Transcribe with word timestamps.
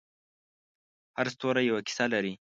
هر 1.17 1.27
ستوری 1.33 1.63
یوه 1.69 1.81
کیسه 1.87 2.05
لري. 2.13 2.33